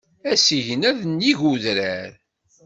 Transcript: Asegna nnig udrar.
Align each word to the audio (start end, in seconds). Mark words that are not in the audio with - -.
Asegna 0.31 0.91
nnig 0.99 1.39
udrar. 1.51 2.11